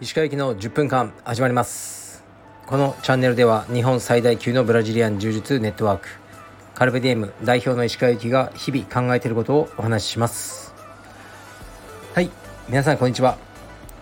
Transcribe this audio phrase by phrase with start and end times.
[0.00, 2.24] 石川行きの10分間始まります。
[2.66, 6.08] このチャンネルでは日本最大級のブラジリアン柔術ネットワーク。
[6.74, 10.72] カルベディエム代表の石川行きが日々考えていることをお話しします。
[12.14, 12.30] はい。
[12.70, 13.36] 皆さんこんにちは。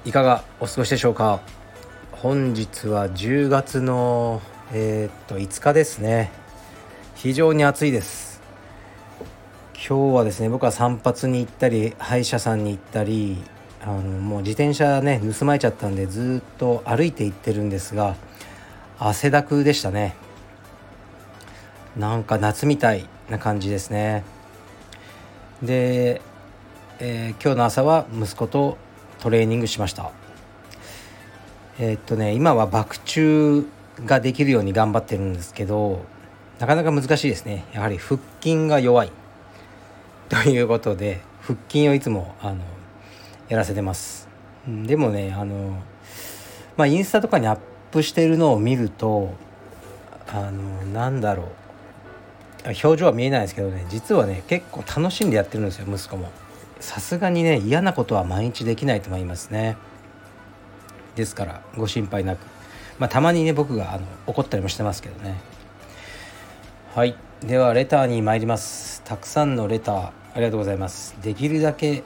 [0.04, 1.40] いかがお過ごしでしょうか。
[2.12, 4.42] 本日は10月の
[4.72, 6.30] えー、っと5日ですね。
[7.16, 8.27] 非常に暑いです。
[9.88, 13.38] 今日はですね僕は散髪に行ったり歯医者さんに行ったり
[13.80, 18.14] あのもう自転車ね盗まれちゃったんでずっと歩いて行ってるんですが
[18.98, 20.14] 汗だくでしたね。
[21.96, 24.24] なんか夏みたいな感じですね。
[25.62, 26.20] で、
[26.98, 28.76] えー、今日の朝は息子と
[29.20, 30.10] トレーニングしました。
[31.78, 33.64] えー、っとね今はバク宙
[34.04, 36.04] ができるように頑張ってるんですけど
[36.58, 37.64] なかなか難しいですね。
[37.72, 39.12] やはり腹筋が弱い。
[40.30, 42.56] ということで腹筋をいつもあの
[43.48, 44.28] やらせてます。
[44.66, 45.78] でもねあの
[46.76, 47.58] まあインスタとかにアッ
[47.90, 49.32] プしてるのを見ると
[50.30, 51.46] あのなんだろう。
[52.66, 56.28] 表情は見えないですけどね実はね結構楽しんでやってるんですよ息子も。
[56.80, 59.78] さすがにね嫌なことは毎日できないと思いますね。
[61.16, 62.40] ですからご心配なく。
[62.98, 65.36] まあたまにね僕があの怒ったりもしてますけどね。
[66.94, 67.16] はい。
[67.40, 69.02] ではレターに参ります。
[69.04, 70.10] たくさんのレター。
[70.38, 71.20] ありがとうございます。
[71.20, 72.04] できるだけ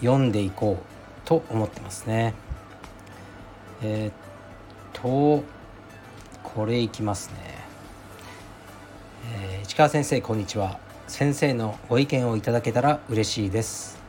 [0.00, 0.84] 読んでいこう
[1.24, 2.34] と思ってますね。
[3.80, 4.12] えー、っ
[4.92, 5.44] と
[6.42, 7.34] これいきますね、
[9.36, 10.80] えー、市川先生こんにちは。
[11.06, 14.00] 先生のご意見をいただけたら嬉しいです。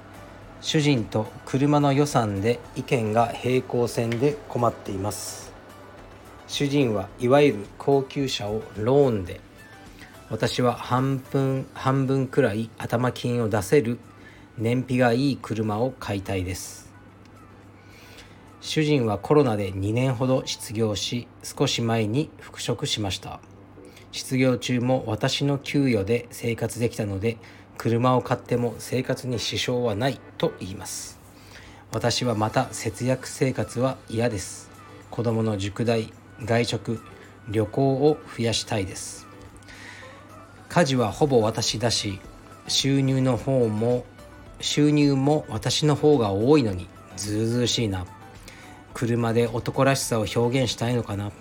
[0.62, 5.54] 主人と車の予算で意見が平行線で困っています。
[6.48, 9.40] 主人はいわゆる高級車をローンで
[10.32, 14.00] 私は半分半分くらい頭金を出せる
[14.58, 16.90] 燃費がいい車を買いたいです。
[18.62, 23.42] 主人はコロナで2年ほど失業し少し前に復職しました。
[24.14, 27.38] 失業中も私の給与で生活できたので
[27.78, 31.20] 車を買っても生活に支障はないと言います。
[31.92, 34.72] 私はまた節約生活は嫌です。
[35.10, 36.14] 子供の塾代
[36.46, 37.04] 外食
[37.50, 39.31] 旅行を増やしたいです。
[40.72, 42.22] 家事はほぼ私だし
[42.70, 44.06] 収入の方も
[44.62, 46.88] 収入も私の方が多いのに
[47.18, 48.06] ずうずうしいな。
[48.94, 51.34] 車で男らしさを表現したいのかな。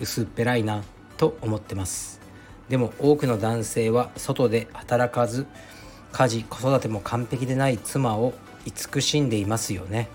[0.00, 0.82] 薄っぺらいな
[1.16, 2.20] と思ってます。
[2.68, 5.46] でも多くの男性は外で働かず
[6.10, 8.34] 家事子育ても完璧でない妻を
[8.66, 10.08] 慈しんでいますよね。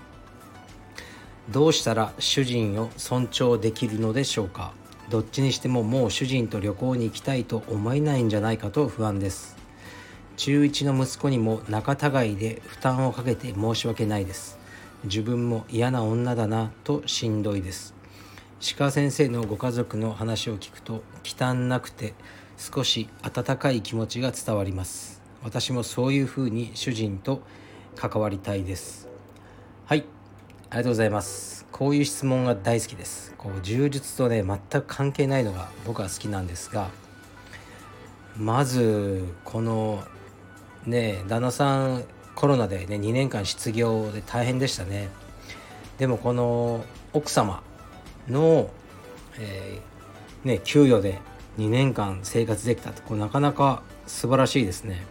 [1.48, 4.78] どうしたら主人を尊重できるのでしょうか。
[5.10, 9.56] どっちにしてももう主人と旅行に行きたいと思えないんじゃないかと不安です。
[10.36, 14.56] 中1の息子にも仲違いで負担をかけて申し訳ないです。
[15.02, 17.92] 自分も嫌な女だなとしんどいです。
[18.76, 22.14] 鹿先生のご家族の話を聞くと忌憚なくて
[22.56, 25.20] 少し温かい気持ちが伝わります。
[25.42, 27.42] 私もそういうふうに主人と
[27.96, 29.08] 関わりたいです。
[29.86, 30.04] はい。
[30.72, 31.66] ありがとうございます。
[31.72, 33.34] こういう質問が大好きです。
[33.36, 36.90] こう柔術とね全く関係ないのが僕は好きなんですが
[38.36, 40.04] まずこの
[40.86, 42.04] ね旦那さん
[42.36, 45.08] コロナでね2年間失業で大変でしたね。
[45.98, 47.64] でもこの奥様
[48.28, 48.70] の、
[49.40, 51.18] えー、ね給与で
[51.58, 55.04] 2年間生活できたってこれなかなか素晴らしいですね。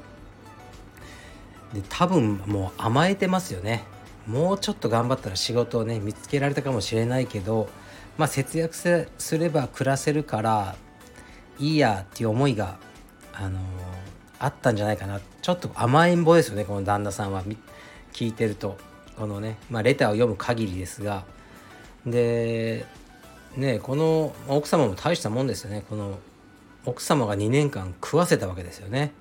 [1.74, 3.84] で多分もう甘えてますよね。
[4.28, 7.70] もうちょっと頑張ったら仕事をね見つけられたかもしれないけど
[8.18, 10.76] まあ節約すれば暮らせるから
[11.58, 12.78] いいやっていう思いが
[13.34, 14.10] あのー
[14.40, 15.20] あったんじゃないかな。
[15.42, 17.44] ちょっと甘えん坊ですよねこの旦那さんは。
[18.14, 18.78] 聞いてると。
[19.18, 21.26] このね、まあ、レターを読む限りですが。
[22.06, 22.86] で
[23.58, 25.84] ねこの奥様も大したもんですよね。
[25.90, 26.18] この
[26.86, 29.12] 奥様が2年間食わせたわけですよね。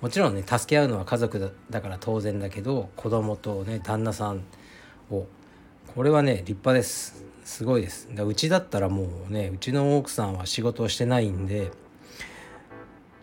[0.00, 4.42] もちろんね助け合うのは家族だから当然だけど子供とね旦那さん
[5.10, 5.26] を。
[5.94, 7.24] これはね立派です。
[7.44, 8.08] すごいです。
[8.14, 11.72] だうちだったらもうねうちの奥さんは仕事をしてないんで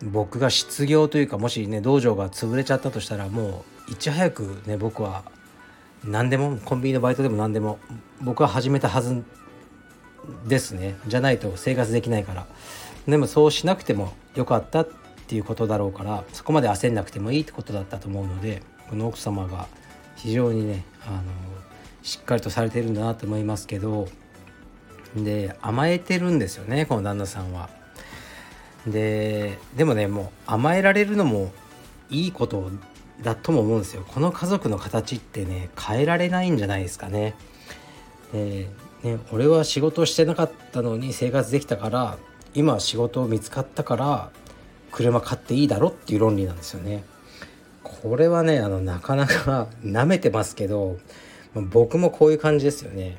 [0.02, 5.22] 僕が失業というかもしね道場が潰れちゃったとしたらもういち早くね僕は
[6.04, 7.78] 何でもコンビニのバイトでも何でも
[8.20, 9.24] 僕は始めたはず
[10.46, 10.96] ですね。
[11.06, 12.46] じゃないと生活できないから。
[13.06, 14.88] でもそうしなくてもよかったっ
[15.26, 19.66] っていうことだろうからそこまで焦んなくてもいいってことだったと思うのでこの奥様が
[20.14, 21.22] 非常にねあの
[22.04, 24.06] しっかりとされてるんだなと思いますけど
[25.16, 27.68] で甘えてるんですよねこの旦那さんは。
[28.86, 31.50] ででもねもう甘えられるのも
[32.08, 32.70] いいこと
[33.20, 37.34] だとも思うんですよこの家族の形ってね変えられないんじゃないですかね。
[38.32, 38.68] で
[39.02, 42.18] ね俺は仕事してなかったのに生活できたから
[42.54, 44.30] 今仕事見つかったから
[44.96, 47.04] 車買っていいだろっていう論理なんですよね。
[47.82, 50.96] これはねあのなかなか 舐めてますけど
[51.54, 53.18] 僕もこういう感じですよね。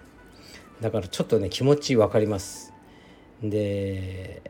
[0.81, 2.73] だからちょっとね気持ち分かります。
[3.43, 4.41] で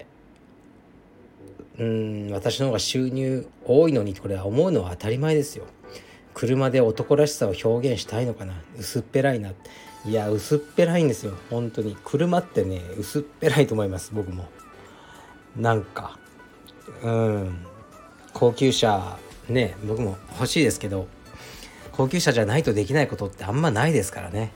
[1.77, 5.65] うん私の方が収入多いのにこれは思うのは当たり前ですよ。
[6.33, 9.51] 車で男らしさを表現したいのかな薄っぺらいな
[10.05, 14.45] いや薄っぺらいんですよ本当に車ってね薄っぺらいと思います僕も
[15.55, 16.19] なんか
[17.03, 17.57] うん
[18.33, 19.17] 高級車
[19.49, 21.07] ね僕も欲しいですけど
[21.91, 24.51] 高級車じゃないとできないことってあんまないですからね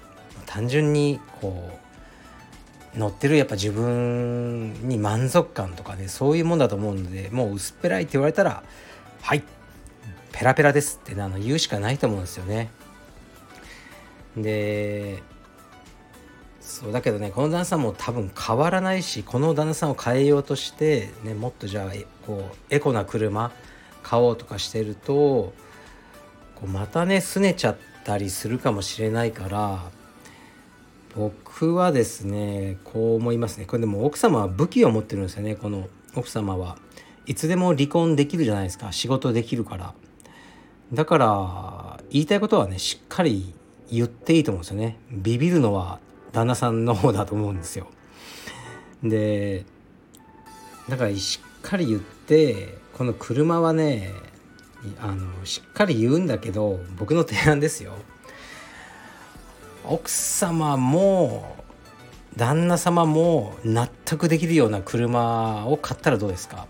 [0.45, 1.79] 単純にこ
[2.95, 8.63] う乗ってるやっぱ自分に満足感とかねそういうもんだと思うのでもう薄っぺらいって言われたら
[9.21, 9.43] 「はい
[10.31, 12.69] ペラペラです」って、ね、あの言うしかないと思うんですよね。
[14.35, 15.23] で
[16.61, 21.91] そうだけどねこの旦那さんも多分変わらないしこの旦那さんを変えようとして、ね、もっとじゃあ
[22.25, 23.51] こうエコな車
[24.03, 25.53] 買おうとかしてるとこ
[26.63, 29.89] うまたね拗ねちゃったりするかもしれないから
[31.15, 33.65] 僕はですねこう思いますね。
[33.65, 36.77] これでも奥様は武器を持ってるんですよねこの奥様は。
[37.25, 39.93] いつでも離婚できるじゃないですか仕事できるから。
[40.93, 43.53] だから言いたいことはねしっかり
[43.89, 44.97] 言っていいと思うんですよね。
[45.11, 45.99] ビビるのは
[46.31, 47.87] 旦那さんの方だと思うんですよ。
[49.03, 49.65] で
[50.89, 54.11] だからしっかり言ってこの車はね
[54.99, 57.93] あのしっかり言うんだけど僕の提案ですよ。
[59.83, 61.55] 奥様も
[62.37, 66.67] 旦那様も納得できるような車を買ったらどうですか？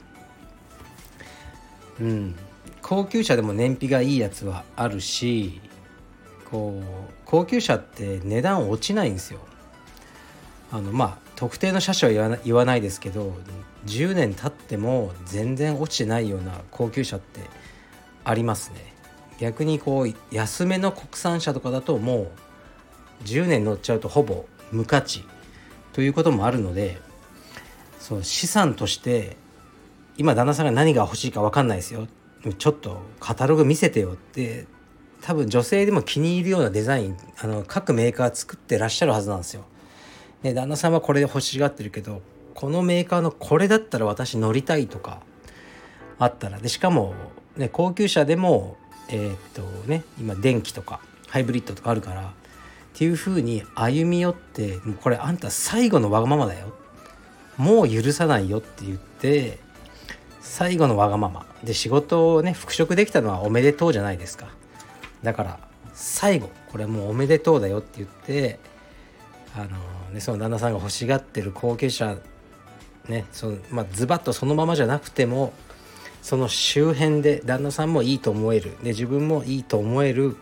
[2.00, 2.36] うん。
[2.82, 5.62] 高級車でも燃費がいいやつはあるし
[6.50, 9.40] こう高級車って値段落ちないんですよ。
[10.72, 13.34] あのまあ特定の車種は言わないですけど
[13.86, 17.42] 10年経っても全然落ちてないような高級車って
[18.24, 18.94] ありますね
[19.40, 22.32] 逆にこう安めの国産車とかだともう
[23.26, 25.26] 10年乗っちゃうとほぼ無価値
[25.94, 27.00] ということもあるので
[28.00, 29.38] そう資産として
[30.18, 32.08] 今旦那さんが何が欲しいか分かんないですよ
[32.58, 34.68] ちょっとカタログ見せてよって
[35.22, 39.66] 多分女性でも気に入るようなデザインあの各メーカー作ってらっしゃるはずなんですよ。
[40.44, 42.22] で旦那さんはこれで欲しがってるけど
[42.54, 45.22] このメーカーのこれだったら私乗りたいとか
[46.20, 47.14] あったらでしかも、
[47.58, 48.78] ね、高級車でも
[49.10, 52.32] えー、っとね今電気とかハイブリッドとかあるからっ
[52.94, 56.74] ていう風に歩み寄ってもうこれあんた最後のわがままだよ。
[57.58, 59.60] もう許さないよって言って
[60.42, 61.46] 最後のわがまま。
[61.64, 64.48] で仕事をね復職できたのはおめでとうじゃないですか。
[65.24, 65.60] だから
[65.94, 68.60] 最後これもうおめでとうだよって言って
[69.56, 69.70] あの
[70.12, 72.18] ねその旦那さんが欲しがってる後継者
[73.08, 75.54] ねそのまあズバッとそのままじゃなくても
[76.22, 78.78] その周辺で旦那さんもいいと思える。
[78.84, 80.38] で自分もいいと思える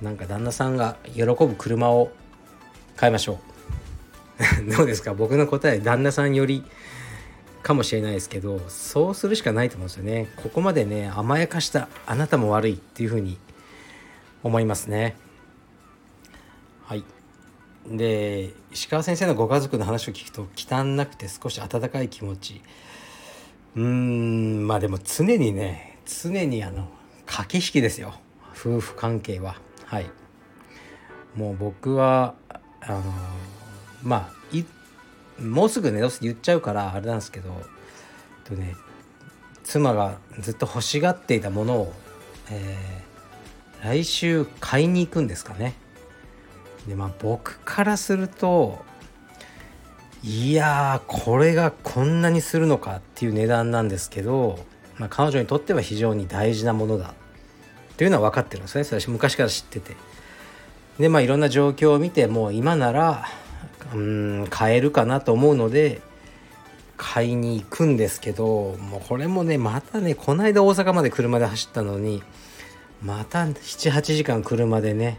[0.00, 2.10] なんか旦那さんが喜ぶ車を
[2.96, 3.38] 買いましょ
[4.68, 4.70] う。
[4.76, 5.12] どうですか？
[5.14, 6.64] 僕の答え旦那さんより
[7.62, 10.28] かもしれないですけどそうするしかないと思うんですよね。
[10.36, 13.38] ここまでね甘やかしたあなたも悪いっていうふうに
[14.42, 15.16] 思いますね。
[16.86, 17.04] はい。
[17.86, 22.62] で石川先生のご家族の話を聞くと汚なくて少し温かい気持ち。
[23.76, 26.88] うんまあでも常にね常にあの
[27.26, 28.14] 駆け引きですよ。
[28.52, 29.56] 夫婦関係は。
[29.84, 30.10] はい。
[31.36, 32.34] もう僕は
[32.80, 33.02] あの
[34.02, 34.64] まあい
[35.42, 37.50] もうすぐねどうせ言っちゃうからあれなんですけど
[38.44, 38.76] とね
[39.64, 41.92] 妻がずっと欲しがっていたものを、
[42.50, 45.74] えー、来週買いに行くんですかね。
[46.86, 48.84] でまあ僕からすると
[50.22, 54.58] いやこれがこんなにするのかっていう値段なんですけど、
[54.96, 57.14] まあ、彼女にとっては非常に大事なものだ。
[57.92, 58.84] っていうのは分かってるんですね。
[58.84, 59.94] それ昔から知ってて。
[60.98, 63.26] でまあいろんな状況を見てもう今なら
[63.94, 66.00] うん買えるかなと思うので
[66.96, 72.22] 買いに行くんですけどもうこれもねまたねこの間大阪まで車で走ったのに
[73.02, 75.18] また78時間車でね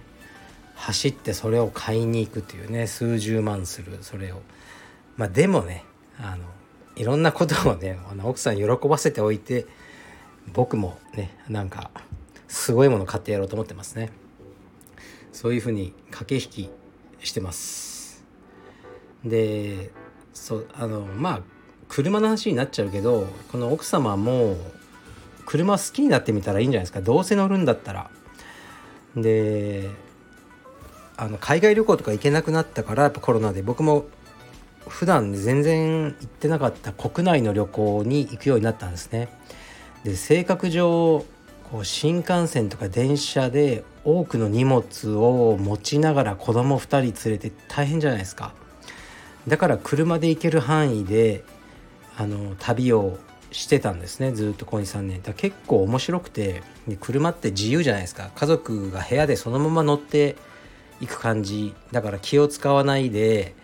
[0.75, 4.41] 走ってそれを買いに行くっていうね数十万するそれを。
[5.17, 5.85] まあでもね
[6.19, 6.43] あの
[6.95, 9.65] いろんなことをねあの奥さん喜ばせておいて
[10.53, 11.91] 僕もねなんか
[12.47, 14.11] すごいもの買ってやろうと思ってますね。
[15.31, 16.69] そういうふうに駆け引き
[17.25, 18.23] してます。
[19.23, 19.91] で
[20.33, 21.41] そうあのまあ
[21.87, 24.57] 車の話になっちゃうけどこの奥様も
[25.45, 27.01] 車好きになってみたらいいんじゃないですか。
[27.01, 28.09] どうせ乗るんだったら。
[29.15, 29.89] で
[31.17, 33.61] あの海外旅行とか行けなくなったからやっぱコロナで。
[33.61, 34.05] 僕も
[34.87, 39.29] 普段全然行ってなかった国内の旅行に行くようになったんですね。
[40.03, 41.25] で性格上
[41.71, 48.53] こう新幹線とか電車で多くの荷物を持ちながら子供2人連れて大変じゃないですか。
[49.47, 51.43] だから車で行ける範囲で
[52.17, 53.17] あの旅を
[53.51, 54.31] してたんですね。
[54.31, 56.61] ずっとこの23年だ結構面白くて
[56.99, 58.29] 車って自由じゃないですか。
[58.35, 60.35] 家族が部屋でそのまま乗って
[61.01, 63.55] いく感じだから気を使わないで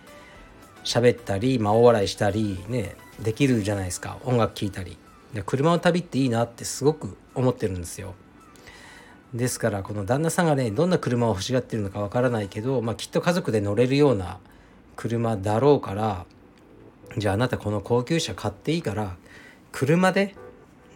[0.84, 4.18] 喋ったり、まあ、大笑いしたりねできるじゃないですか。
[4.24, 4.96] 音楽聴いたり。
[5.32, 8.14] で車の旅っていいなってすごく思ってるんですよ。
[9.32, 14.38] ですからこの旦那さんがねどんな車を欲しがってるのかわからないけど、まあ、きっと家族で乗れるような
[14.94, 16.26] 車だろうから
[17.16, 19.16] じゃああなたこの高級車買っていいから
[19.70, 20.34] 車で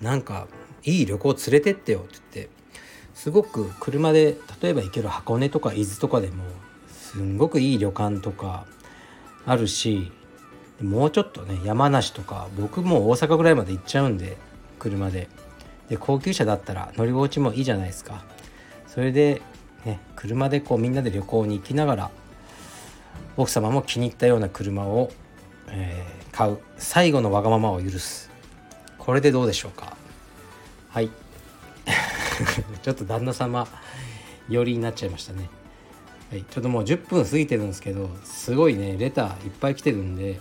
[0.03, 0.49] なんか
[0.85, 2.56] いい旅行連れてってよって言って
[3.17, 6.45] すごく車で例えば行ける箱根とか伊豆とかでも
[6.89, 8.67] すんごくいい旅館とか
[9.47, 10.13] あるし
[10.83, 14.37] もうちょっとね山梨とか僕も大阪ぐらいまで行っちゃうんで
[14.79, 15.29] 車で。
[15.89, 18.25] で高級車だったら乗り心地もいいじゃないですか。
[18.89, 19.41] それで
[19.85, 22.11] ね車でこうみんなで旅行に行きながら
[23.37, 25.11] 奥様も気に入ったような車を、
[25.69, 26.59] えー、買う。
[26.77, 28.31] 最後のわがままを許す。
[28.99, 29.97] これでどうでしょうか。
[30.91, 31.11] はい。
[32.83, 33.67] ちょっと旦那様
[34.49, 35.49] 寄りになっちゃいましたね。
[36.31, 40.41] はい、ちょっともう10分過ぎてるんですけどすごいねレターいっぱい来てるんで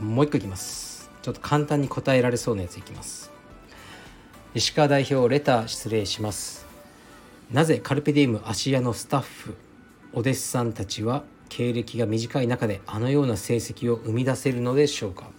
[0.00, 1.10] もう一個いきます。
[1.22, 3.30] ちょっと簡単に答えられそうなやついきます。
[4.54, 6.66] 石川代表レター失礼します。
[7.50, 9.54] なぜカルペディウム芦屋のスタッフ
[10.12, 15.30] お弟子さんたちは経歴が短い中であのような成績を生み出せるのでしょうか。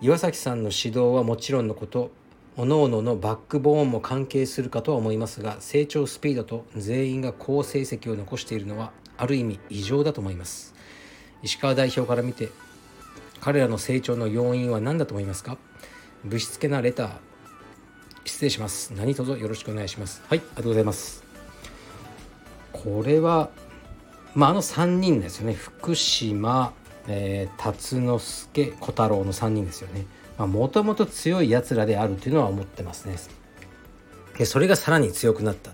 [0.00, 2.10] 岩崎さんの指導はもちろんのこと
[2.56, 10.74] 各々のバックボーンも関係するかとは思いますが成長スピードと全員が好成績を残しているのはある意味異常だと思います。
[11.42, 12.50] 石川代表から見て
[13.40, 15.56] 彼らの成長の要因は何だと思いますか？
[16.24, 17.10] ぶしつけなレター。
[18.24, 18.92] 失礼します。
[18.92, 20.22] 何卒よろしくお願いします。
[20.28, 21.24] はいありがとうございます。
[22.72, 23.48] これは
[24.34, 25.54] まああの3人ですよね。
[25.54, 26.74] 福島、
[27.08, 30.04] えー、辰之助小太郎の3人ですよね。
[30.46, 33.16] もともと強いやつらであるというのは思ってますね。
[34.38, 35.72] でそれがさらに強くなった。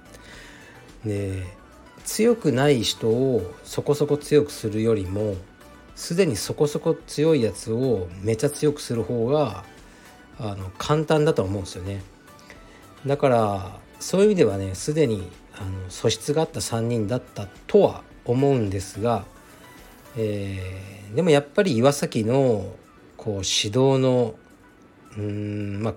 [1.05, 1.45] で
[2.05, 5.35] 強くない人をそこそこ強くするよりも
[5.95, 9.65] すでにそこそこ強いやつをめちゃ強くする方が
[10.39, 12.03] あの簡単だと思うんですよね。
[13.07, 19.25] だからそういう意味ではねすでにあの素質があった3人だったとは思うんですが、
[20.17, 22.75] えー、でもやっぱり岩崎の
[23.17, 24.35] こう指導の
[25.19, 25.95] うんまあ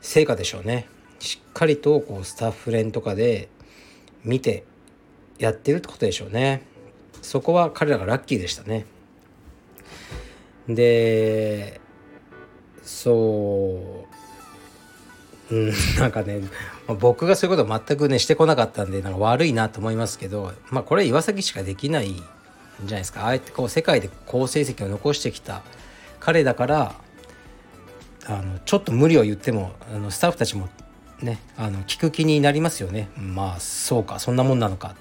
[0.00, 0.88] 成果でしょうね。
[1.18, 3.48] しっかりとこうスタッフ連とかで
[4.24, 4.64] 見て
[5.38, 6.62] やってるってことでしょうね。
[7.22, 8.86] そこは彼らがラッキーでしたね。
[10.68, 11.80] で
[12.82, 14.06] そ
[15.50, 16.40] ううんなんかね
[17.00, 22.24] 僕がそういうこと全くねしてこなかったんでなんか悪いなと思いますけどまあこれ岩崎しかできないんじゃ
[22.84, 23.26] ないですか。
[23.26, 25.62] あえてこう世界で好成績を残してきた
[26.20, 26.94] 彼だから
[28.26, 30.68] あのちょっと無理を言ってもあのスタッフたちも
[31.20, 33.08] ねあの聞く気になりますよね。
[33.16, 34.94] まあそうかそんなもんなのか。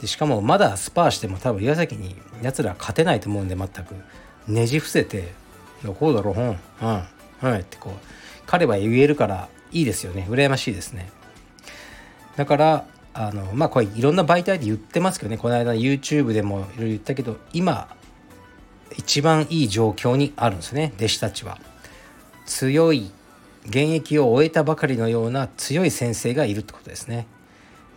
[0.00, 3.94] でしかもまだスパーしても多分岩崎にやつら勝てないと思うんで全く。
[4.48, 5.32] ねじ伏せて
[5.98, 6.48] 「こうだろうん。
[6.48, 7.02] うん。
[7.42, 7.92] うん」ってこう
[8.46, 10.26] 彼は言えるからいいですよね。
[10.28, 11.10] 羨ましいですね。
[12.36, 15.36] だからあのまあこれいろんな媒体で言ってますけどね。
[15.38, 17.88] この間 YouTube でもいろいろ言ったけど今
[18.96, 20.92] 一番いい状況にあるんですね。
[20.96, 21.58] 弟子たちは。
[22.50, 23.12] 強い
[23.64, 27.26] 現役を終えたばかりのような強い先生がいるってことですね。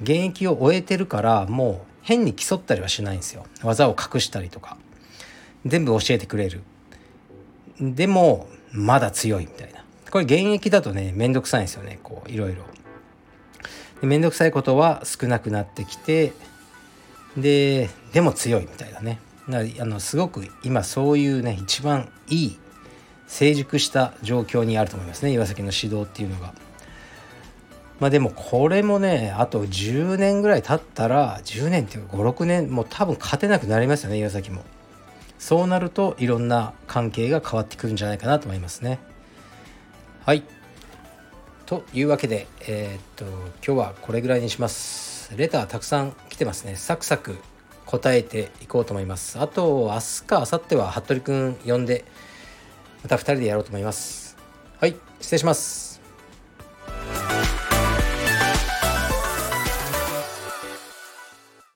[0.02, 3.46] 現役を終えてるからもう変に競ったりはしないんですよ。
[3.64, 4.78] 技を隠したりとか。
[5.66, 6.62] 全部教えてくれる。
[7.80, 9.84] でもまだ強いみたいな。
[10.12, 12.00] これ現役だとねめんどくさいんですよね。
[12.04, 12.64] こういろいろ。
[14.06, 16.34] めんどくさいことは少なくなってきて
[17.36, 19.20] ででも強いみたいなね。
[19.80, 22.60] あのすごく今そういうね一番いい
[23.34, 25.32] 成熟した状況にあると思いますね。
[25.32, 26.54] 岩崎の指導っていうのが。
[28.00, 34.62] まあでもこれもねあと10年ぐらい経ったら10年っていうか56年もう多分勝てなくなりますよね岩崎も。
[35.40, 39.00] そうなるといろんな関係が変わってくるんじゃないかなと思いますね。
[40.24, 40.44] はい。
[41.66, 43.26] というわけでえー、っと
[43.66, 45.36] 今日はこれぐらいにします。
[45.36, 46.76] レターたくさん来てますね。
[46.76, 47.36] サクサク
[47.88, 49.40] 答えていこうと思います。
[49.40, 52.06] あと明日か明後日は服部くん呼んで
[53.04, 54.38] また2人でやろうと思います。
[54.80, 55.93] はい失礼します。